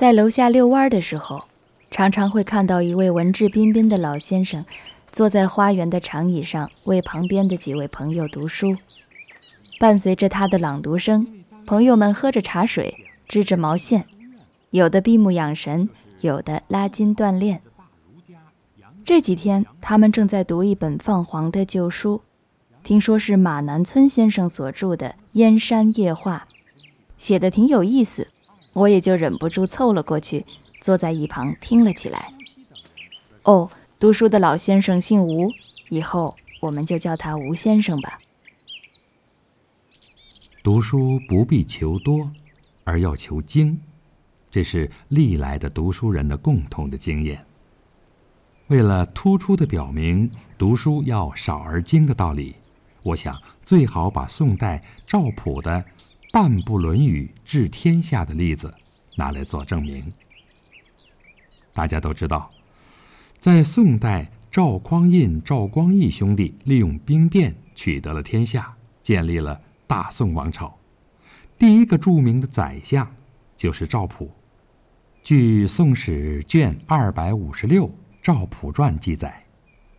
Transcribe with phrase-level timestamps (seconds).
[0.00, 1.44] 在楼下遛弯的时候，
[1.90, 4.64] 常常会看到一位文质彬彬的老先生，
[5.12, 8.74] 坐在花园的长椅上，为旁边的几位朋友读书。
[9.78, 11.26] 伴随着他的朗读声，
[11.66, 12.96] 朋友们喝着茶水，
[13.28, 14.06] 织着毛线，
[14.70, 15.90] 有的闭目养神，
[16.22, 17.60] 有的拉筋锻炼。
[19.04, 22.22] 这几天，他们正在读一本泛黄的旧书，
[22.82, 26.46] 听说是马南村先生所著的《燕山夜话》，
[27.18, 28.28] 写的挺有意思，
[28.72, 30.46] 我也就忍不住凑了过去，
[30.80, 32.32] 坐在一旁听了起来。
[33.42, 35.50] 哦，读书的老先生姓吴，
[35.88, 38.18] 以后我们就叫他吴先生吧。
[40.62, 42.30] 读书不必求多，
[42.84, 43.80] 而要求精，
[44.50, 47.44] 这是历来的读书人的共同的经验。
[48.68, 52.54] 为了突出的表明读书要少而精的道理，
[53.02, 55.84] 我想最好把宋代赵普的
[56.32, 58.74] “半部论语治天下”的例子
[59.16, 60.04] 拿来做证明。
[61.72, 62.50] 大家都知道，
[63.38, 70.78] 在宋代，赵匡胤、赵光义兄弟利用兵变取得了天下，建立了大宋王朝。
[71.58, 73.14] 第一个著名的宰相
[73.56, 74.30] 就是赵普。
[75.22, 77.94] 据《宋史》卷二百五十六。
[78.22, 79.46] 赵普传记载，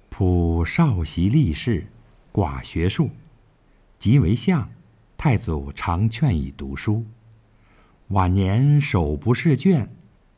[0.08, 1.88] 普少习立事，
[2.32, 3.10] 寡学术，
[3.98, 4.70] 即为相。
[5.24, 7.06] 太祖常劝以读书。
[8.08, 9.88] 晚年手不释卷，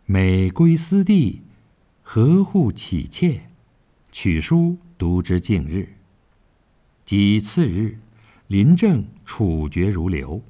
[0.06, 1.42] 每归私地，
[2.02, 3.44] 合户乞妾，
[4.12, 5.88] 取书读之尽日。
[7.06, 7.98] 及次日，
[8.48, 10.42] 临政处决如流。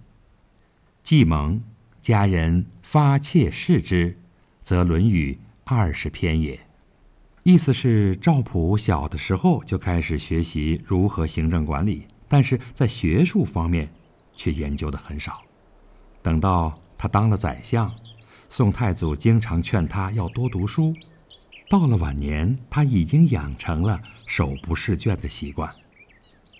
[1.03, 1.61] 既蒙
[2.01, 4.17] 家人发妾视之，
[4.63, 6.59] 则《论语》二十篇也。
[7.43, 13.87] 意思是赵普小的时候就开始学习如何行政管理，但是在学术方面
[14.35, 15.41] 却研究的很少。
[16.21, 17.93] 等到他当了宰相，
[18.49, 20.93] 宋太祖经常劝他要多读书。
[21.69, 25.73] 到了晚年，他已经养成了手不释卷的习惯。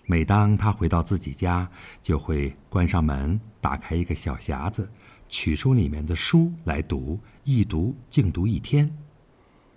[0.06, 1.69] 每当他回到自己家，
[2.01, 4.91] 就会关上门，打开一个小匣子，
[5.29, 8.94] 取出里面的书来读，一读竟读一天。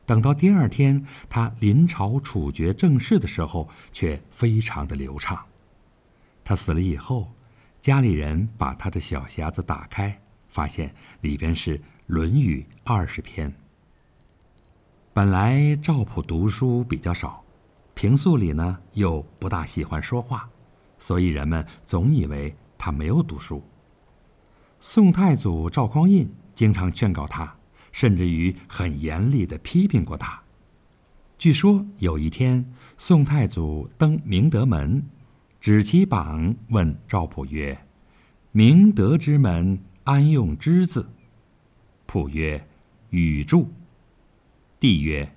[0.05, 5.45] 等到第二天，他临朝处决正事的时候，却非常的流畅。
[6.45, 7.31] 他死了以后，
[7.81, 13.53] 家里人把他的小匣子打开，发现里边是《论语》二十篇。
[15.13, 17.45] 本来赵普读书比较少，
[17.95, 20.49] 平素里呢又不大喜欢说话，
[20.99, 23.63] 所以人们总以为他没有读书。
[24.81, 27.57] 宋太祖赵匡胤经常劝告他。
[27.93, 30.39] 甚至于很严厉的批评过他。
[31.39, 32.63] 据说有一天，
[32.99, 35.03] 宋太祖登明德门，
[35.67, 37.77] 指其榜问赵普曰
[38.55, 41.11] ：“明德之门，安用之字？”
[42.07, 42.65] 普曰
[43.11, 43.69] ：“禹注。”
[44.79, 45.29] 帝曰：“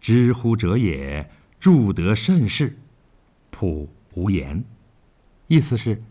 [0.00, 2.78] 知乎者也，注得甚是。”
[3.52, 4.64] 普无言。
[5.46, 6.02] 意思是，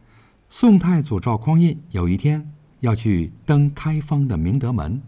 [0.48, 2.48] 宋太祖赵匡胤有一天
[2.82, 5.02] 要去登开封的明德门。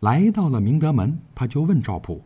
[0.00, 2.20] 来到了明德门，他就问赵普：“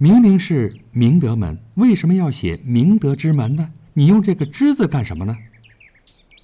[0.00, 3.70] 明明是明德门，为什么要写明德之门呢？
[3.94, 5.34] 你用这个之字干什么呢？”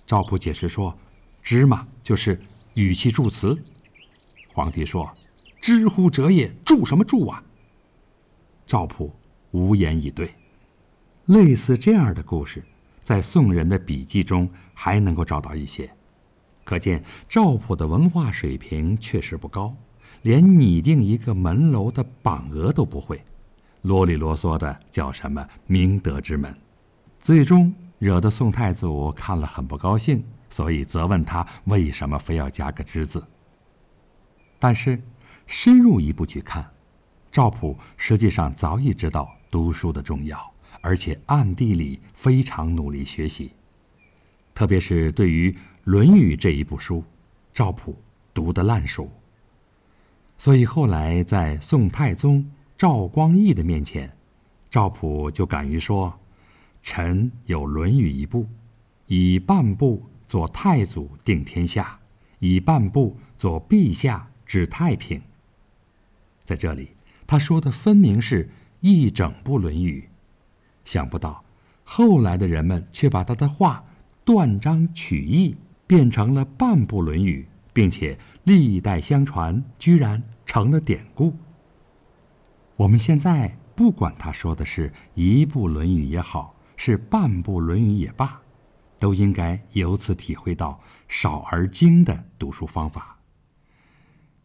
[0.06, 0.96] 赵普解释说
[1.42, 2.40] ：“之嘛，就是
[2.74, 3.56] 语气助词。”
[4.52, 5.12] 皇帝说
[5.60, 7.44] ：“知乎者也，助什么助啊？”
[8.66, 9.12] 赵普
[9.50, 10.32] 无言以对。
[11.26, 12.64] 类似这样的故事，
[13.00, 15.88] 在宋人的笔记中还能够找到一些，
[16.64, 19.76] 可见赵普的文化水平确实不高。
[20.22, 23.24] 连拟定一个门楼的榜额都不会，
[23.82, 26.52] 啰里啰嗦的叫什么明德之门，
[27.20, 33.22] 最终惹得宋太祖看了很不高兴，所以责问他为什么非要加个之字。
[34.58, 35.00] 但是
[35.46, 36.68] 深入一步去看，
[37.30, 40.50] 赵普实际上早已知道读书的重要，
[40.80, 43.52] 而且暗地里非常努力学习，
[44.54, 45.50] 特别是对于
[45.84, 47.04] 《论语》这一部书，
[47.52, 47.96] 赵普
[48.32, 49.10] 读得烂熟。
[50.38, 54.10] 所以后来在宋太宗赵光义的面前，
[54.70, 56.18] 赵普就敢于说
[56.82, 58.46] ：“臣有《论语》一部，
[59.06, 61.98] 以半部做太祖定天下，
[62.38, 65.22] 以半部做陛下治太平。”
[66.44, 66.90] 在这里，
[67.26, 68.50] 他说的分明是
[68.80, 70.08] 一整部《论语》，
[70.90, 71.44] 想不到
[71.84, 73.84] 后来的人们却把他的话
[74.24, 75.56] 断章取义，
[75.86, 77.46] 变成了半部《论语》。
[77.72, 81.36] 并且历代相传，居然成了典故。
[82.76, 88.40] 我们现在不管他说的是一部《论语》也好，是半部《论语》也罢，
[88.98, 93.18] 都应该由此体会到少而精的读书方法。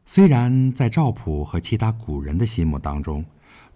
[0.04, 3.24] 虽然在赵普和其他古人的心目当中，《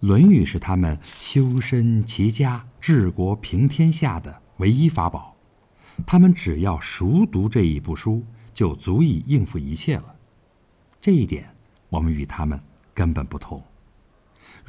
[0.00, 5.34] 论语》是他们修身齐家、治国平天下的唯一法宝，
[6.06, 8.22] 他们只要熟读这一部书，
[8.52, 10.14] 就足以应付一切了。
[11.00, 11.48] 这一点，
[11.88, 12.60] 我们与他们
[12.92, 13.64] 根本不同。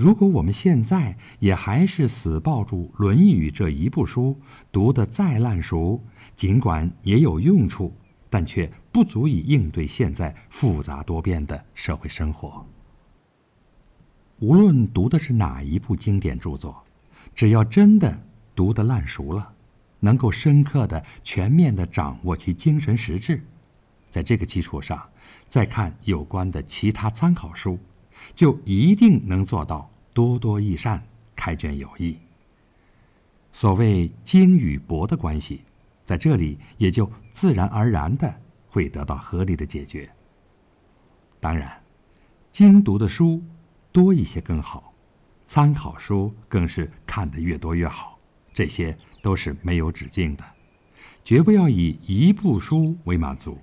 [0.01, 4.35] 如果我们现在也还是死抱住《论语》这一部书，
[4.71, 6.03] 读得再烂熟，
[6.35, 7.93] 尽管也有用处，
[8.27, 12.65] 但却不足以应对现在复杂多变的社会生活。
[14.39, 16.83] 无论读的是哪一部经典著作，
[17.35, 18.19] 只要真的
[18.55, 19.53] 读得烂熟了，
[19.99, 23.39] 能够深刻的、全面的掌握其精神实质，
[24.09, 24.99] 在这个基础上，
[25.47, 27.77] 再看有关的其他参考书。
[28.33, 31.01] 就一定能做到多多益善、
[31.35, 32.17] 开卷有益。
[33.51, 35.61] 所谓精与博的关系，
[36.05, 38.33] 在这里也就自然而然的
[38.67, 40.09] 会得到合理的解决。
[41.39, 41.81] 当然，
[42.51, 43.41] 精读的书
[43.91, 44.93] 多一些更好，
[45.43, 48.17] 参考书更是看得越多越好。
[48.53, 50.43] 这些都是没有止境的，
[51.23, 53.57] 绝不要以一部书为满足。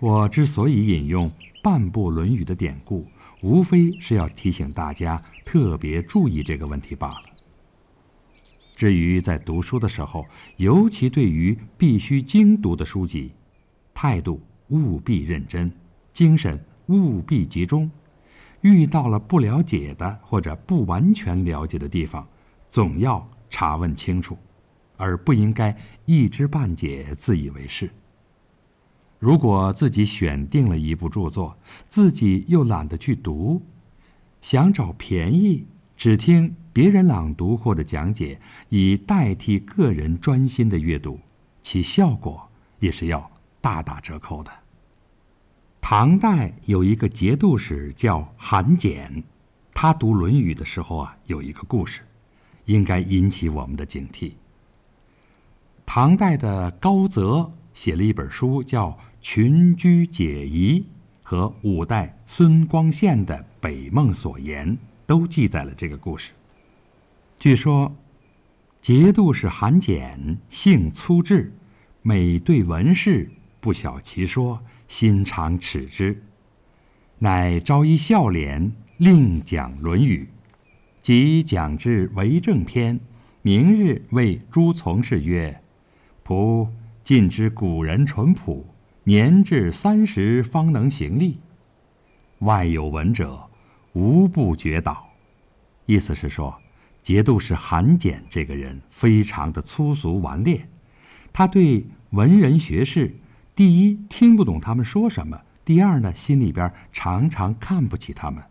[0.00, 1.30] 我之所以引用
[1.62, 3.06] 半部《论语》的典故。
[3.44, 7.24] 无非是要提醒大家特别注意这个问题罢了。
[8.74, 10.24] 至于在读书的时候，
[10.56, 13.32] 尤其对于必须精读的书籍，
[13.92, 15.70] 态度务必认真，
[16.10, 17.90] 精神务必集中。
[18.62, 22.26] 遇到了不了解的或者不完全了解的地方，
[22.70, 24.38] 总要查问清楚，
[24.96, 25.76] 而不应该
[26.06, 27.90] 一知半解、自以为是。
[29.24, 31.56] 如果自己选定了一部著作，
[31.88, 33.62] 自己又懒得去读，
[34.42, 35.66] 想找便宜，
[35.96, 38.38] 只听别人朗读或者讲解，
[38.68, 41.18] 以代替个人专心的阅读，
[41.62, 42.46] 其效果
[42.80, 43.30] 也是要
[43.62, 44.50] 大打折扣的。
[45.80, 49.24] 唐代有一个节度使叫韩简，
[49.72, 52.02] 他读《论语》的时候啊，有一个故事，
[52.66, 54.32] 应该引起我们的警惕。
[55.86, 58.94] 唐代的高泽写了一本书，叫。
[59.24, 60.84] 群居解疑
[61.22, 64.68] 和五代孙光宪的《北梦所言》
[65.06, 66.32] 都记载了这个故事。
[67.38, 67.96] 据说，
[68.82, 71.50] 节度使韩简性粗志，
[72.02, 73.30] 每对文士
[73.60, 76.22] 不晓其说，心常耻之，
[77.18, 80.28] 乃招一笑脸，另讲《论语》，
[81.00, 83.00] 即讲至为政篇，
[83.40, 85.62] 明日谓诸从事曰
[86.22, 86.68] ：“仆
[87.02, 88.66] 尽知古人淳朴。”
[89.06, 91.38] 年至三十方能行立，
[92.38, 93.50] 外有闻者，
[93.92, 95.10] 无不觉倒。
[95.84, 96.54] 意思是说，
[97.02, 100.66] 节度使韩简这个人非常的粗俗顽劣，
[101.34, 103.14] 他对文人学士，
[103.54, 108.42] 第一听不懂他们说什么，第二呢，心里边常常看不起他们。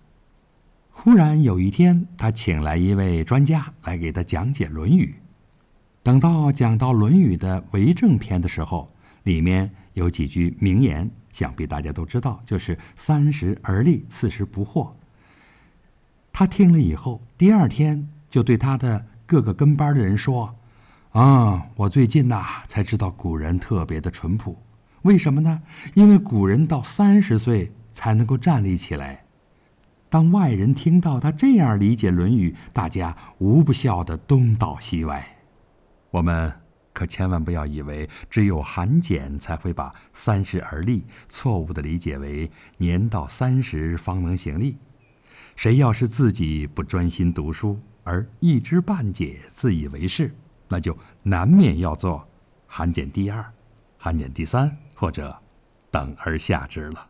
[0.92, 5.16] 忽然有一天，他请来一位专家来给他讲解《论语》，
[6.04, 9.74] 等到讲到《论语》的为政篇的时候，里面。
[9.94, 14.92] 有几句名言，想必大家都知道，就是“三十而立，四十不惑”。
[16.34, 20.56] 他听了以后，第二天就对他的各个跟班的人说
[21.14, 24.58] ：“啊，我最近呐才知道古人特别的淳朴，
[25.04, 25.62] 为什么呢？
[25.94, 29.24] 因为古人到三十岁才能够站立起来。”
[30.10, 35.38] 当外人听到他这样理解《论语》，大家无不笑得东倒西歪。
[36.12, 36.63] 我们。
[36.94, 44.78] 可千万不要以为只有韩简才会把“三十而立”错误的理解为年到三十方能行立。
[45.56, 50.34] 谁要是自己不专心读书而一知半解、自以为是，
[50.68, 52.28] 那就难免要做
[52.68, 53.44] 韩简第二、
[53.98, 55.36] 韩简第三或者
[55.92, 57.10] 等而下之了。